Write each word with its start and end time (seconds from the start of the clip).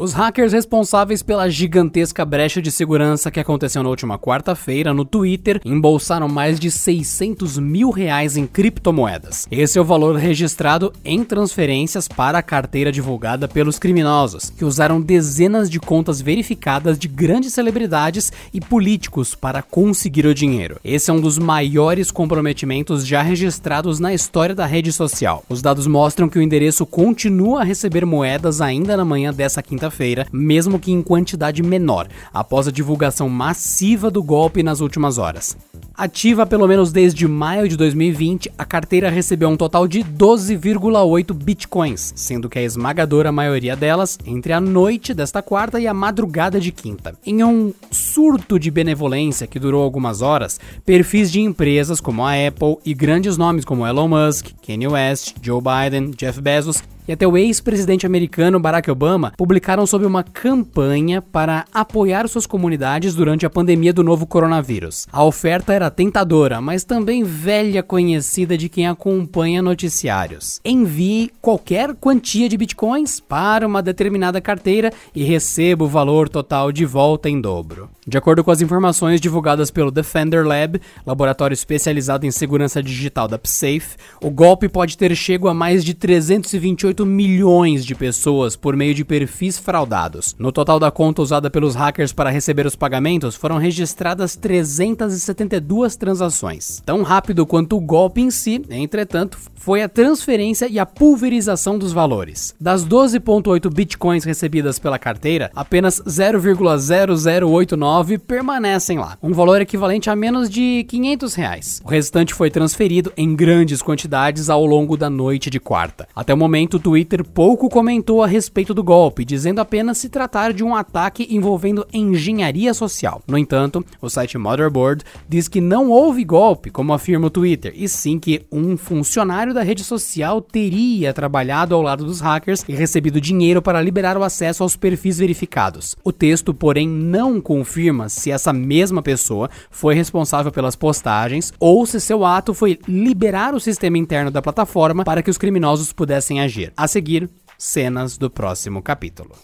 Os 0.00 0.12
hackers 0.12 0.52
responsáveis 0.52 1.24
pela 1.24 1.50
gigantesca 1.50 2.24
brecha 2.24 2.62
de 2.62 2.70
segurança 2.70 3.32
que 3.32 3.40
aconteceu 3.40 3.82
na 3.82 3.88
última 3.88 4.16
quarta-feira 4.16 4.94
no 4.94 5.04
Twitter 5.04 5.60
embolsaram 5.64 6.28
mais 6.28 6.60
de 6.60 6.70
600 6.70 7.58
mil 7.58 7.90
reais 7.90 8.36
em 8.36 8.46
criptomoedas. 8.46 9.48
Esse 9.50 9.76
é 9.76 9.80
o 9.80 9.84
valor 9.84 10.14
registrado 10.14 10.92
em 11.04 11.24
transferências 11.24 12.06
para 12.06 12.38
a 12.38 12.42
carteira 12.42 12.92
divulgada 12.92 13.48
pelos 13.48 13.76
criminosos, 13.76 14.50
que 14.50 14.64
usaram 14.64 15.00
dezenas 15.00 15.68
de 15.68 15.80
contas 15.80 16.20
verificadas 16.20 16.96
de 16.96 17.08
grandes 17.08 17.52
celebridades 17.52 18.32
e 18.54 18.60
políticos 18.60 19.34
para 19.34 19.62
conseguir 19.62 20.26
o 20.26 20.34
dinheiro. 20.34 20.78
Esse 20.84 21.10
é 21.10 21.12
um 21.12 21.20
dos 21.20 21.38
maiores 21.38 22.12
comprometimentos 22.12 23.04
já 23.04 23.20
registrados 23.20 23.98
na 23.98 24.14
história 24.14 24.54
da 24.54 24.64
rede 24.64 24.92
social. 24.92 25.42
Os 25.48 25.60
dados 25.60 25.88
mostram 25.88 26.28
que 26.28 26.38
o 26.38 26.42
endereço 26.42 26.86
continua 26.86 27.62
a 27.62 27.64
receber 27.64 28.06
moedas 28.06 28.60
ainda 28.60 28.96
na 28.96 29.04
manhã 29.04 29.34
dessa 29.34 29.60
quinta 29.60 29.87
quinta-feira, 29.88 30.26
mesmo 30.32 30.78
que 30.78 30.92
em 30.92 31.02
quantidade 31.02 31.62
menor, 31.62 32.08
após 32.32 32.68
a 32.68 32.72
divulgação 32.72 33.28
massiva 33.28 34.10
do 34.10 34.22
golpe 34.22 34.62
nas 34.62 34.80
últimas 34.80 35.18
horas. 35.18 35.56
Ativa 35.96 36.46
pelo 36.46 36.68
menos 36.68 36.92
desde 36.92 37.26
maio 37.26 37.68
de 37.68 37.76
2020, 37.76 38.52
a 38.56 38.64
carteira 38.64 39.10
recebeu 39.10 39.48
um 39.48 39.56
total 39.56 39.88
de 39.88 40.04
12,8 40.04 41.34
bitcoins, 41.34 42.12
sendo 42.14 42.48
que 42.48 42.58
a 42.58 42.62
esmagadora 42.62 43.32
maioria 43.32 43.74
delas 43.74 44.16
entre 44.24 44.52
a 44.52 44.60
noite 44.60 45.12
desta 45.12 45.42
quarta 45.42 45.80
e 45.80 45.88
a 45.88 45.94
madrugada 45.94 46.60
de 46.60 46.70
quinta. 46.70 47.14
Em 47.26 47.42
um 47.42 47.72
surto 47.90 48.58
de 48.58 48.70
benevolência 48.70 49.46
que 49.46 49.58
durou 49.58 49.82
algumas 49.82 50.22
horas, 50.22 50.60
perfis 50.86 51.32
de 51.32 51.40
empresas 51.40 52.00
como 52.00 52.24
a 52.24 52.32
Apple 52.32 52.76
e 52.84 52.94
grandes 52.94 53.36
nomes 53.36 53.64
como 53.64 53.86
Elon 53.86 54.08
Musk, 54.08 54.50
Kanye 54.64 54.86
West, 54.86 55.34
Joe 55.42 55.60
Biden, 55.60 56.12
Jeff 56.16 56.40
Bezos 56.40 56.82
e 57.08 57.12
até 57.12 57.26
o 57.26 57.38
ex-presidente 57.38 58.04
americano 58.04 58.60
Barack 58.60 58.90
Obama 58.90 59.32
publicaram 59.36 59.86
sobre 59.86 60.06
uma 60.06 60.22
campanha 60.22 61.22
para 61.22 61.64
apoiar 61.72 62.28
suas 62.28 62.46
comunidades 62.46 63.14
durante 63.14 63.46
a 63.46 63.50
pandemia 63.50 63.94
do 63.94 64.04
novo 64.04 64.26
coronavírus. 64.26 65.06
A 65.10 65.24
oferta 65.24 65.72
era 65.72 65.90
tentadora, 65.90 66.60
mas 66.60 66.84
também 66.84 67.24
velha 67.24 67.82
conhecida 67.82 68.58
de 68.58 68.68
quem 68.68 68.86
acompanha 68.86 69.62
noticiários. 69.62 70.60
Envie 70.62 71.32
qualquer 71.40 71.94
quantia 71.94 72.48
de 72.48 72.58
bitcoins 72.58 73.20
para 73.20 73.66
uma 73.66 73.82
determinada 73.82 74.38
carteira 74.40 74.92
e 75.14 75.24
receba 75.24 75.84
o 75.84 75.88
valor 75.88 76.28
total 76.28 76.70
de 76.70 76.84
volta 76.84 77.30
em 77.30 77.40
dobro. 77.40 77.88
De 78.06 78.18
acordo 78.18 78.42
com 78.44 78.50
as 78.50 78.60
informações 78.60 79.20
divulgadas 79.20 79.70
pelo 79.70 79.90
Defender 79.90 80.46
Lab, 80.46 80.80
laboratório 81.06 81.54
especializado 81.54 82.26
em 82.26 82.30
segurança 82.30 82.82
digital 82.82 83.28
da 83.28 83.38
PSafe, 83.38 83.96
o 84.22 84.30
golpe 84.30 84.68
pode 84.68 84.96
ter 84.96 85.14
chego 85.14 85.48
a 85.48 85.54
mais 85.54 85.84
de 85.84 85.94
328 85.94 86.97
8 86.98 87.06
milhões 87.06 87.86
de 87.86 87.94
pessoas 87.94 88.56
por 88.56 88.74
meio 88.74 88.92
de 88.92 89.04
perfis 89.04 89.56
fraudados. 89.56 90.34
No 90.36 90.50
total 90.50 90.80
da 90.80 90.90
conta 90.90 91.22
usada 91.22 91.48
pelos 91.48 91.76
hackers 91.76 92.12
para 92.12 92.28
receber 92.28 92.66
os 92.66 92.74
pagamentos, 92.74 93.36
foram 93.36 93.56
registradas 93.56 94.34
372 94.34 95.94
transações. 95.94 96.82
Tão 96.84 97.02
rápido 97.02 97.46
quanto 97.46 97.76
o 97.76 97.80
golpe 97.80 98.20
em 98.20 98.32
si, 98.32 98.60
entretanto, 98.68 99.38
foi 99.54 99.80
a 99.82 99.88
transferência 99.88 100.66
e 100.66 100.76
a 100.78 100.86
pulverização 100.86 101.78
dos 101.78 101.92
valores. 101.92 102.54
Das 102.60 102.84
12,8 102.84 103.72
bitcoins 103.72 104.24
recebidas 104.24 104.80
pela 104.80 104.98
carteira, 104.98 105.52
apenas 105.54 106.00
0,0089 106.00 108.18
permanecem 108.18 108.98
lá, 108.98 109.16
um 109.22 109.32
valor 109.32 109.60
equivalente 109.60 110.10
a 110.10 110.16
menos 110.16 110.50
de 110.50 110.84
500 110.88 111.34
reais. 111.34 111.80
O 111.84 111.88
restante 111.88 112.34
foi 112.34 112.50
transferido 112.50 113.12
em 113.16 113.36
grandes 113.36 113.80
quantidades 113.82 114.50
ao 114.50 114.66
longo 114.66 114.96
da 114.96 115.10
noite 115.10 115.50
de 115.50 115.60
quarta. 115.60 116.08
Até 116.16 116.34
o 116.34 116.36
momento, 116.36 116.80
Twitter 116.88 117.22
pouco 117.22 117.68
comentou 117.68 118.22
a 118.22 118.26
respeito 118.26 118.72
do 118.72 118.82
golpe, 118.82 119.22
dizendo 119.22 119.60
apenas 119.60 119.98
se 119.98 120.08
tratar 120.08 120.54
de 120.54 120.64
um 120.64 120.74
ataque 120.74 121.28
envolvendo 121.30 121.86
engenharia 121.92 122.72
social. 122.72 123.20
No 123.28 123.36
entanto, 123.36 123.84
o 124.00 124.08
site 124.08 124.38
Motherboard 124.38 125.04
diz 125.28 125.48
que 125.48 125.60
não 125.60 125.90
houve 125.90 126.24
golpe, 126.24 126.70
como 126.70 126.94
afirma 126.94 127.26
o 127.26 127.30
Twitter, 127.30 127.74
e 127.76 127.86
sim 127.90 128.18
que 128.18 128.46
um 128.50 128.74
funcionário 128.78 129.52
da 129.52 129.62
rede 129.62 129.84
social 129.84 130.40
teria 130.40 131.12
trabalhado 131.12 131.74
ao 131.74 131.82
lado 131.82 132.06
dos 132.06 132.22
hackers 132.22 132.64
e 132.66 132.74
recebido 132.74 133.20
dinheiro 133.20 133.60
para 133.60 133.82
liberar 133.82 134.16
o 134.16 134.24
acesso 134.24 134.62
aos 134.62 134.74
perfis 134.74 135.18
verificados. 135.18 135.94
O 136.02 136.10
texto, 136.10 136.54
porém, 136.54 136.88
não 136.88 137.38
confirma 137.38 138.08
se 138.08 138.30
essa 138.30 138.50
mesma 138.50 139.02
pessoa 139.02 139.50
foi 139.70 139.94
responsável 139.94 140.50
pelas 140.50 140.74
postagens 140.74 141.52
ou 141.60 141.84
se 141.84 142.00
seu 142.00 142.24
ato 142.24 142.54
foi 142.54 142.78
liberar 142.88 143.54
o 143.54 143.60
sistema 143.60 143.98
interno 143.98 144.30
da 144.30 144.40
plataforma 144.40 145.04
para 145.04 145.22
que 145.22 145.30
os 145.30 145.36
criminosos 145.36 145.92
pudessem 145.92 146.40
agir. 146.40 146.67
A 146.76 146.88
seguir, 146.88 147.30
cenas 147.56 148.18
do 148.18 148.30
próximo 148.30 148.82
capítulo. 148.82 149.36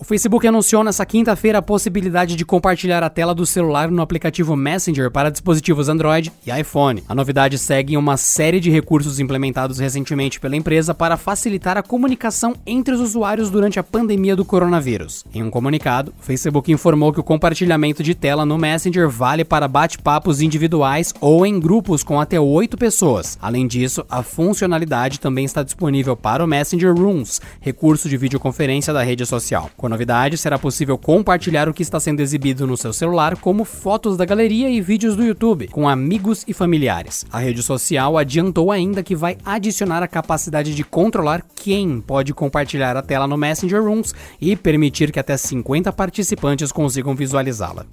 O 0.00 0.04
Facebook 0.04 0.46
anunciou 0.46 0.84
nesta 0.84 1.04
quinta-feira 1.04 1.58
a 1.58 1.62
possibilidade 1.62 2.36
de 2.36 2.44
compartilhar 2.44 3.02
a 3.02 3.10
tela 3.10 3.34
do 3.34 3.44
celular 3.44 3.90
no 3.90 4.00
aplicativo 4.00 4.54
Messenger 4.54 5.10
para 5.10 5.28
dispositivos 5.28 5.88
Android 5.88 6.32
e 6.46 6.52
iPhone. 6.52 7.02
A 7.08 7.16
novidade 7.16 7.58
segue 7.58 7.96
uma 7.96 8.16
série 8.16 8.60
de 8.60 8.70
recursos 8.70 9.18
implementados 9.18 9.80
recentemente 9.80 10.38
pela 10.38 10.54
empresa 10.54 10.94
para 10.94 11.16
facilitar 11.16 11.76
a 11.76 11.82
comunicação 11.82 12.54
entre 12.64 12.94
os 12.94 13.00
usuários 13.00 13.50
durante 13.50 13.80
a 13.80 13.82
pandemia 13.82 14.36
do 14.36 14.44
coronavírus. 14.44 15.24
Em 15.34 15.42
um 15.42 15.50
comunicado, 15.50 16.14
o 16.16 16.22
Facebook 16.22 16.70
informou 16.70 17.12
que 17.12 17.18
o 17.18 17.24
compartilhamento 17.24 18.00
de 18.00 18.14
tela 18.14 18.46
no 18.46 18.56
Messenger 18.56 19.10
vale 19.10 19.44
para 19.44 19.66
bate-papos 19.66 20.40
individuais 20.40 21.12
ou 21.20 21.44
em 21.44 21.58
grupos 21.58 22.04
com 22.04 22.20
até 22.20 22.38
8 22.38 22.78
pessoas. 22.78 23.36
Além 23.42 23.66
disso, 23.66 24.06
a 24.08 24.22
funcionalidade 24.22 25.18
também 25.18 25.44
está 25.44 25.64
disponível 25.64 26.16
para 26.16 26.44
o 26.44 26.46
Messenger 26.46 26.94
Rooms, 26.94 27.40
recurso 27.60 28.08
de 28.08 28.16
videoconferência 28.16 28.92
da 28.92 29.02
rede 29.02 29.26
social. 29.26 29.68
A 29.88 29.90
novidade, 29.90 30.36
será 30.36 30.58
possível 30.58 30.98
compartilhar 30.98 31.66
o 31.66 31.72
que 31.72 31.82
está 31.82 31.98
sendo 31.98 32.20
exibido 32.20 32.66
no 32.66 32.76
seu 32.76 32.92
celular, 32.92 33.38
como 33.38 33.64
fotos 33.64 34.18
da 34.18 34.26
galeria 34.26 34.68
e 34.68 34.82
vídeos 34.82 35.16
do 35.16 35.24
YouTube, 35.24 35.66
com 35.68 35.88
amigos 35.88 36.44
e 36.46 36.52
familiares. 36.52 37.24
A 37.32 37.38
rede 37.38 37.62
social 37.62 38.18
adiantou 38.18 38.70
ainda 38.70 39.02
que 39.02 39.16
vai 39.16 39.38
adicionar 39.42 40.02
a 40.02 40.06
capacidade 40.06 40.74
de 40.74 40.84
controlar 40.84 41.42
quem 41.54 42.02
pode 42.02 42.34
compartilhar 42.34 42.98
a 42.98 43.02
tela 43.02 43.26
no 43.26 43.38
Messenger 43.38 43.82
Rooms 43.82 44.14
e 44.38 44.54
permitir 44.54 45.10
que 45.10 45.20
até 45.20 45.38
50 45.38 45.90
participantes 45.90 46.70
consigam 46.70 47.14
visualizá-la. 47.14 47.86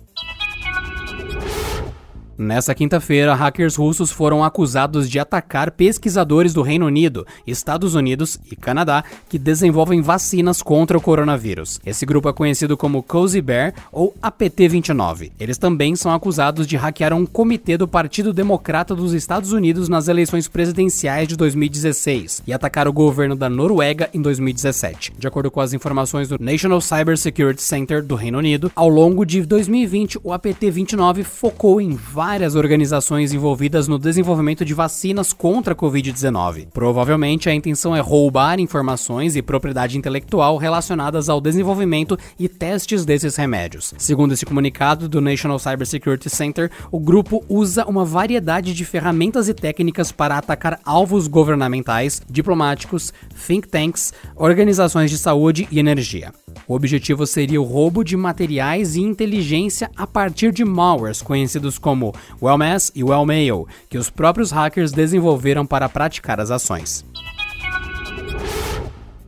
Nessa 2.38 2.76
quinta-feira, 2.76 3.34
hackers 3.34 3.78
russos 3.78 4.12
foram 4.12 4.44
acusados 4.44 5.10
de 5.10 5.18
atacar 5.18 5.72
pesquisadores 5.72 6.54
do 6.54 6.62
Reino 6.62 6.86
Unido, 6.86 7.26
Estados 7.48 7.96
Unidos 7.96 8.38
e 8.52 8.58
Canadá 8.58 9.06
que 9.30 9.40
desenvolvem 9.40 10.02
vacinas 10.02 10.62
contra 10.62 10.98
o 10.98 11.02
coronavírus. 11.02 11.80
Esse 11.86 12.06
grupo 12.06 12.28
é 12.28 12.34
conhecido 12.34 12.76
como 12.76 13.02
Cozy 13.02 13.42
Bear 13.42 13.74
ou 13.90 14.14
APT-29. 14.22 15.32
Eles 15.40 15.58
também 15.58 15.96
são 15.96 16.14
acusados 16.14 16.68
de 16.68 16.76
hackear 16.76 17.14
um 17.14 17.26
comitê 17.26 17.78
do 17.78 17.88
Partido 17.88 18.34
Democrata 18.34 18.94
dos 18.94 19.14
Estados 19.14 19.54
Unidos 19.54 19.88
nas 19.88 20.10
eleições 20.10 20.50
presidenciais 20.50 21.30
de 21.30 21.38
2016 21.38 22.44
e 22.46 22.52
atacar 22.52 22.86
o 22.86 22.94
governo 22.94 23.38
da 23.38 23.50
Noruega 23.50 24.10
em 24.14 24.22
2017. 24.22 25.14
De 25.18 25.26
acordo 25.26 25.50
com 25.50 25.62
as 25.62 25.72
informações 25.72 26.28
do 26.28 26.38
National 26.38 26.82
Cyber 26.82 27.18
Security 27.18 27.64
Center 27.64 28.04
do 28.04 28.16
Reino 28.16 28.40
Unido, 28.40 28.70
ao 28.76 28.90
longo 28.90 29.26
de 29.26 29.42
2020, 29.46 30.20
o 30.22 30.34
APT-29 30.34 31.24
focou 31.24 31.80
em 31.80 31.96
vários 31.96 32.25
várias 32.26 32.56
organizações 32.56 33.34
envolvidas 33.34 33.88
no 33.88 34.00
desenvolvimento 34.00 34.66
de 34.66 34.74
vacinas 34.74 35.32
contra 35.32 35.74
a 35.74 35.76
Covid-19. 35.76 36.70
Provavelmente 36.74 37.48
a 37.48 37.54
intenção 37.54 37.96
é 37.96 38.00
roubar 38.00 38.60
informações 38.60 39.36
e 39.36 39.44
propriedade 39.44 39.96
intelectual 39.96 40.58
relacionadas 40.58 41.30
ao 41.30 41.40
desenvolvimento 41.40 42.18
e 42.40 42.50
testes 42.50 43.06
desses 43.06 43.36
remédios. 43.36 43.94
Segundo 44.00 44.34
esse 44.34 44.44
comunicado 44.44 45.08
do 45.08 45.22
National 45.22 45.60
Cybersecurity 45.60 46.28
Center, 46.28 46.72
o 46.92 47.00
grupo 47.00 47.46
usa 47.48 47.86
uma 47.86 48.04
variedade 48.04 48.74
de 48.74 48.84
ferramentas 48.86 49.48
e 49.48 49.54
técnicas 49.54 50.12
para 50.12 50.36
atacar 50.36 50.80
alvos 50.84 51.28
governamentais, 51.28 52.24
diplomáticos, 52.28 53.14
think 53.46 53.68
tanks, 53.68 54.12
organizações 54.36 55.12
de 55.12 55.20
saúde 55.20 55.68
e 55.70 55.78
energia. 55.78 56.34
O 56.68 56.76
objetivo 56.76 57.26
seria 57.26 57.62
o 57.62 57.66
roubo 57.66 58.04
de 58.04 58.18
materiais 58.18 58.96
e 58.96 59.02
inteligência 59.02 59.90
a 59.96 60.08
partir 60.08 60.52
de 60.52 60.66
malwares 60.66 61.22
conhecidos 61.22 61.78
como 61.78 62.14
Wellmass 62.42 62.92
e 62.96 63.04
Wellmail, 63.04 63.68
que 63.90 63.98
os 63.98 64.10
próprios 64.10 64.52
hackers 64.52 64.92
desenvolveram 64.92 65.66
para 65.66 65.90
praticar 65.90 66.40
as 66.40 66.52
ações. 66.52 67.06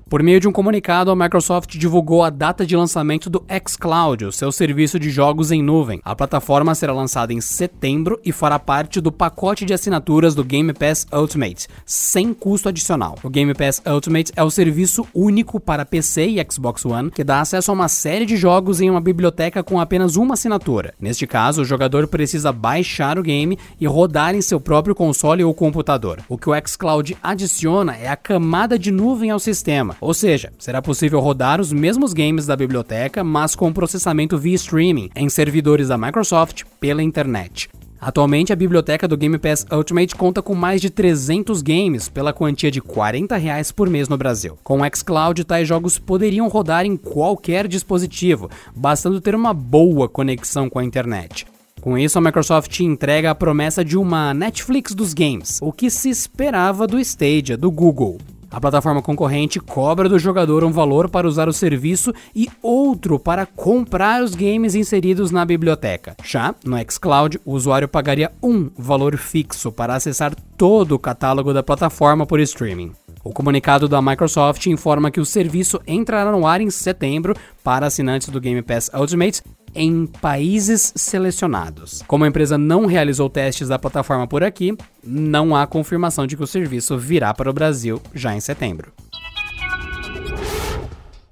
Por 0.09 0.23
meio 0.23 0.39
de 0.39 0.47
um 0.47 0.53
comunicado, 0.53 1.11
a 1.11 1.15
Microsoft 1.17 1.75
divulgou 1.77 2.23
a 2.23 2.29
data 2.29 2.65
de 2.65 2.77
lançamento 2.77 3.29
do 3.29 3.43
xCloud, 3.67 4.23
o 4.23 4.31
seu 4.31 4.53
serviço 4.53 4.97
de 4.97 5.09
jogos 5.09 5.51
em 5.51 5.61
nuvem. 5.61 5.99
A 6.01 6.15
plataforma 6.15 6.73
será 6.75 6.93
lançada 6.93 7.33
em 7.33 7.41
setembro 7.41 8.17
e 8.23 8.31
fará 8.31 8.57
parte 8.57 9.01
do 9.01 9.11
pacote 9.11 9.65
de 9.65 9.73
assinaturas 9.73 10.33
do 10.33 10.45
Game 10.45 10.71
Pass 10.71 11.05
Ultimate, 11.11 11.67
sem 11.85 12.33
custo 12.33 12.69
adicional. 12.69 13.15
O 13.21 13.29
Game 13.29 13.53
Pass 13.53 13.81
Ultimate 13.85 14.31
é 14.33 14.41
o 14.41 14.49
serviço 14.49 15.05
único 15.13 15.59
para 15.59 15.85
PC 15.85 16.25
e 16.25 16.45
Xbox 16.49 16.85
One 16.85 17.11
que 17.11 17.25
dá 17.25 17.41
acesso 17.41 17.69
a 17.71 17.73
uma 17.73 17.89
série 17.89 18.25
de 18.25 18.37
jogos 18.37 18.79
em 18.79 18.89
uma 18.89 19.01
biblioteca 19.01 19.61
com 19.61 19.77
apenas 19.77 20.15
uma 20.15 20.35
assinatura. 20.35 20.93
Neste 21.01 21.27
caso, 21.27 21.63
o 21.63 21.65
jogador 21.65 22.07
precisa 22.07 22.53
baixar 22.53 23.19
o 23.19 23.23
game 23.23 23.59
e 23.77 23.85
rodar 23.85 24.35
em 24.35 24.41
seu 24.41 24.61
próprio 24.61 24.95
console 24.95 25.43
ou 25.43 25.53
computador. 25.53 26.21
O 26.29 26.37
que 26.37 26.49
o 26.49 26.55
xCloud 26.65 27.17
adiciona 27.21 27.97
é 27.97 28.07
a 28.07 28.15
camada 28.15 28.79
de 28.79 28.89
nuvem 28.89 29.31
ao 29.31 29.39
sistema 29.39 29.96
ou 29.99 30.13
seja, 30.13 30.51
será 30.59 30.81
possível 30.81 31.19
rodar 31.19 31.59
os 31.59 31.71
mesmos 31.71 32.13
games 32.13 32.45
da 32.45 32.55
biblioteca, 32.55 33.23
mas 33.23 33.55
com 33.55 33.73
processamento 33.73 34.37
via 34.37 34.55
streaming 34.55 35.09
em 35.15 35.29
servidores 35.29 35.87
da 35.87 35.97
Microsoft 35.97 36.63
pela 36.79 37.03
internet. 37.03 37.69
Atualmente, 37.99 38.53
a 38.53 38.55
biblioteca 38.55 39.07
do 39.07 39.17
Game 39.17 39.37
Pass 39.39 39.65
Ultimate 39.71 40.15
conta 40.15 40.41
com 40.41 40.53
mais 40.53 40.79
de 40.79 40.89
300 40.89 41.61
games 41.63 42.07
pela 42.07 42.31
quantia 42.31 42.69
de 42.69 42.79
40 42.79 43.35
reais 43.37 43.71
por 43.71 43.89
mês 43.89 44.07
no 44.07 44.17
Brasil. 44.17 44.57
Com 44.63 44.81
o 44.81 44.95
xCloud, 44.95 45.43
tais 45.43 45.67
jogos 45.67 45.97
poderiam 45.97 46.47
rodar 46.47 46.85
em 46.85 46.95
qualquer 46.95 47.67
dispositivo, 47.67 48.49
bastando 48.75 49.19
ter 49.19 49.33
uma 49.33 49.53
boa 49.53 50.07
conexão 50.07 50.69
com 50.69 50.77
a 50.77 50.83
internet. 50.83 51.47
Com 51.81 51.97
isso, 51.97 52.17
a 52.17 52.21
Microsoft 52.21 52.79
entrega 52.81 53.31
a 53.31 53.35
promessa 53.35 53.83
de 53.83 53.97
uma 53.97 54.33
Netflix 54.33 54.93
dos 54.93 55.13
games, 55.13 55.59
o 55.61 55.71
que 55.71 55.89
se 55.89 56.09
esperava 56.09 56.85
do 56.85 56.99
Stadia, 56.99 57.57
do 57.57 57.71
Google. 57.71 58.17
A 58.49 58.61
plataforma 58.61 59.01
concorrente 59.01 59.59
cobra 59.59 60.07
do 60.07 60.17
jogador 60.17 60.63
um 60.63 60.71
valor 60.71 61.09
para 61.09 61.27
usar 61.27 61.49
o 61.49 61.53
serviço 61.53 62.13
e 62.35 62.49
outro 62.61 63.19
para 63.19 63.45
comprar 63.45 64.23
os 64.23 64.33
games 64.33 64.73
inseridos 64.73 65.31
na 65.31 65.43
biblioteca. 65.43 66.15
Já 66.23 66.55
no 66.63 66.77
xCloud, 66.89 67.39
o 67.45 67.53
usuário 67.53 67.87
pagaria 67.87 68.31
um 68.41 68.69
valor 68.77 69.17
fixo 69.17 69.71
para 69.71 69.95
acessar 69.95 70.33
todo 70.57 70.93
o 70.93 70.99
catálogo 70.99 71.53
da 71.53 71.61
plataforma 71.61 72.25
por 72.25 72.39
streaming. 72.39 72.93
O 73.23 73.33
comunicado 73.33 73.89
da 73.89 74.01
Microsoft 74.01 74.65
informa 74.67 75.11
que 75.11 75.19
o 75.19 75.25
serviço 75.25 75.81
entrará 75.85 76.31
no 76.31 76.47
ar 76.47 76.61
em 76.61 76.69
setembro 76.69 77.35
para 77.61 77.87
assinantes 77.87 78.29
do 78.29 78.39
Game 78.39 78.61
Pass 78.61 78.89
Ultimate 78.93 79.41
em 79.77 80.07
países 80.07 80.91
selecionados. 80.95 82.03
Como 82.07 82.23
a 82.23 82.27
empresa 82.27 82.57
não 82.57 82.87
realizou 82.87 83.29
testes 83.29 83.67
da 83.67 83.77
plataforma 83.77 84.25
por 84.27 84.43
aqui, 84.43 84.75
não 85.03 85.55
há 85.55 85.67
confirmação 85.67 86.25
de 86.25 86.35
que 86.35 86.43
o 86.43 86.47
serviço 86.47 86.97
virá 86.97 87.31
para 87.31 87.49
o 87.49 87.53
Brasil 87.53 88.01
já 88.13 88.35
em 88.35 88.39
setembro. 88.39 88.91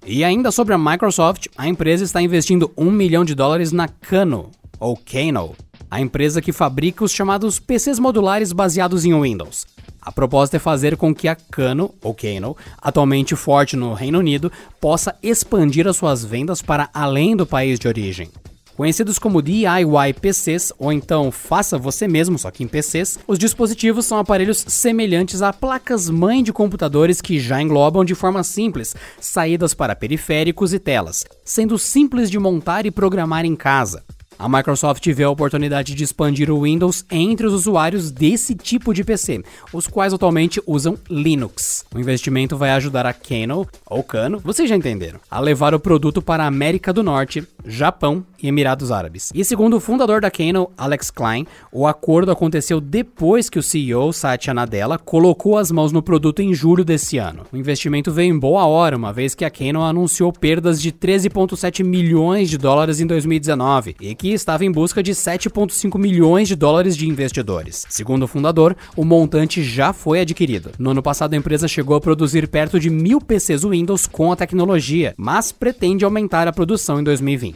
E 0.05 0.23
ainda 0.23 0.51
sobre 0.51 0.75
a 0.75 0.77
Microsoft, 0.77 1.47
a 1.57 1.67
empresa 1.67 2.03
está 2.03 2.21
investindo 2.21 2.71
um 2.77 2.91
milhão 2.91 3.25
de 3.25 3.33
dólares 3.33 3.71
na 3.71 3.87
Kano, 3.87 4.51
ou 4.79 4.95
Kano, 4.95 5.55
a 5.89 5.99
empresa 5.99 6.39
que 6.39 6.51
fabrica 6.51 7.03
os 7.03 7.11
chamados 7.11 7.59
PCs 7.59 7.97
modulares 7.97 8.53
baseados 8.53 9.03
em 9.03 9.19
Windows. 9.19 9.65
A 10.05 10.11
proposta 10.11 10.57
é 10.57 10.59
fazer 10.59 10.95
com 10.95 11.15
que 11.15 11.27
a 11.27 11.35
Kano, 11.35 11.91
ou 11.99 12.13
Kano, 12.13 12.55
atualmente 12.79 13.35
forte 13.35 13.75
no 13.75 13.91
Reino 13.95 14.19
Unido, 14.19 14.51
possa 14.79 15.15
expandir 15.23 15.87
as 15.87 15.97
suas 15.97 16.23
vendas 16.23 16.61
para 16.61 16.87
além 16.93 17.35
do 17.35 17.43
país 17.43 17.79
de 17.79 17.87
origem. 17.87 18.29
Conhecidos 18.77 19.17
como 19.17 19.41
DIY 19.41 20.13
PCs, 20.21 20.71
ou 20.77 20.91
então 20.91 21.31
faça 21.31 21.75
você 21.75 22.07
mesmo, 22.07 22.37
só 22.37 22.51
que 22.51 22.63
em 22.63 22.67
PCs, 22.67 23.17
os 23.25 23.39
dispositivos 23.39 24.05
são 24.05 24.19
aparelhos 24.19 24.63
semelhantes 24.67 25.41
a 25.41 25.51
placas-mãe 25.51 26.43
de 26.43 26.53
computadores 26.53 27.19
que 27.19 27.39
já 27.39 27.59
englobam 27.59 28.05
de 28.05 28.13
forma 28.13 28.43
simples 28.43 28.93
saídas 29.19 29.73
para 29.73 29.95
periféricos 29.95 30.71
e 30.71 30.77
telas, 30.77 31.25
sendo 31.43 31.79
simples 31.79 32.29
de 32.29 32.37
montar 32.37 32.85
e 32.85 32.91
programar 32.91 33.43
em 33.43 33.55
casa. 33.55 34.03
A 34.37 34.49
Microsoft 34.49 35.07
vê 35.13 35.23
a 35.23 35.29
oportunidade 35.29 35.95
de 35.95 36.03
expandir 36.03 36.51
o 36.51 36.61
Windows 36.63 37.05
entre 37.09 37.47
os 37.47 37.53
usuários 37.53 38.11
desse 38.11 38.53
tipo 38.53 38.93
de 38.93 39.03
PC, 39.03 39.41
os 39.71 39.87
quais 39.87 40.13
atualmente 40.13 40.61
usam 40.67 40.97
Linux. 41.09 41.85
O 41.95 41.99
investimento 41.99 42.57
vai 42.57 42.71
ajudar 42.71 43.05
a 43.05 43.13
Kano, 43.13 43.65
ou 43.85 44.03
Kano, 44.03 44.39
vocês 44.39 44.69
já 44.69 44.75
entenderam, 44.75 45.19
a 45.31 45.39
levar 45.39 45.73
o 45.73 45.79
produto 45.79 46.21
para 46.21 46.43
a 46.43 46.47
América 46.47 46.91
do 46.91 47.01
Norte, 47.01 47.47
Japão 47.65 48.25
e 48.41 48.47
Emirados 48.47 48.91
Árabes. 48.91 49.31
E 49.33 49.43
segundo 49.43 49.77
o 49.77 49.79
fundador 49.79 50.21
da 50.21 50.29
Kano, 50.29 50.69
Alex 50.77 51.09
Klein, 51.09 51.45
o 51.71 51.87
acordo 51.87 52.31
aconteceu 52.31 52.79
depois 52.79 53.49
que 53.49 53.59
o 53.59 53.63
CEO, 53.63 54.13
Satya 54.13 54.53
Nadella, 54.53 54.97
colocou 54.97 55.57
as 55.57 55.71
mãos 55.71 55.91
no 55.91 56.01
produto 56.01 56.41
em 56.41 56.53
julho 56.53 56.85
desse 56.85 57.17
ano. 57.17 57.43
O 57.51 57.57
investimento 57.57 58.11
veio 58.11 58.33
em 58.33 58.37
boa 58.37 58.65
hora, 58.65 58.95
uma 58.95 59.11
vez 59.11 59.33
que 59.33 59.45
a 59.45 59.49
Kano 59.49 59.81
anunciou 59.81 60.31
perdas 60.31 60.81
de 60.81 60.91
13,7 60.91 61.83
milhões 61.83 62.49
de 62.49 62.57
dólares 62.57 62.99
em 62.99 63.07
2019 63.07 63.95
e 63.99 64.15
que 64.15 64.29
estava 64.29 64.63
em 64.65 64.71
busca 64.71 65.01
de 65.01 65.11
7,5 65.11 65.97
milhões 65.97 66.47
de 66.47 66.55
dólares 66.55 66.95
de 66.95 67.07
investidores. 67.07 67.85
Segundo 67.89 68.23
o 68.23 68.27
fundador, 68.27 68.75
o 68.95 69.03
montante 69.03 69.63
já 69.63 69.93
foi 69.93 70.21
adquirido. 70.21 70.71
No 70.77 70.91
ano 70.91 71.01
passado, 71.01 71.33
a 71.33 71.37
empresa 71.37 71.67
chegou 71.67 71.95
a 71.95 72.01
produzir 72.01 72.47
perto 72.47 72.79
de 72.79 72.89
mil 72.89 73.19
PCs 73.19 73.63
Windows 73.63 74.07
com 74.07 74.31
a 74.31 74.35
tecnologia, 74.35 75.13
mas 75.17 75.51
pretende 75.51 76.05
aumentar 76.05 76.47
a 76.47 76.53
produção 76.53 76.99
em 76.99 77.03
2020. 77.03 77.54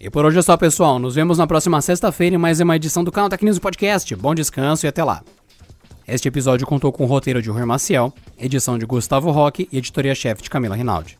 E 0.00 0.08
por 0.08 0.24
hoje 0.24 0.38
é 0.38 0.42
só, 0.42 0.56
pessoal. 0.56 0.98
Nos 0.98 1.16
vemos 1.16 1.38
na 1.38 1.46
próxima 1.46 1.80
sexta-feira 1.80 2.36
em 2.36 2.38
mais 2.38 2.60
uma 2.60 2.76
edição 2.76 3.02
do 3.02 3.10
Canal 3.10 3.30
News 3.42 3.58
Podcast. 3.58 4.14
Bom 4.14 4.34
descanso 4.34 4.86
e 4.86 4.88
até 4.88 5.02
lá. 5.02 5.22
Este 6.06 6.28
episódio 6.28 6.66
contou 6.66 6.90
com 6.90 7.04
o 7.04 7.06
roteiro 7.06 7.42
de 7.42 7.50
Rui 7.50 7.64
Maciel, 7.66 8.14
edição 8.38 8.78
de 8.78 8.86
Gustavo 8.86 9.30
Roque 9.30 9.68
e 9.70 9.78
editoria-chefe 9.78 10.42
de 10.42 10.48
Camila 10.48 10.74
Rinaldi. 10.74 11.18